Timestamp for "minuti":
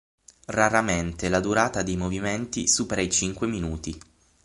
3.45-3.99